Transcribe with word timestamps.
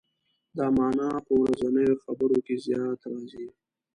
دا 0.57 0.65
معنا 0.77 1.09
په 1.27 1.33
ورځنیو 1.41 2.01
خبرو 2.03 2.37
کې 2.45 2.55
زیات 2.65 2.99
راځي. 3.11 3.45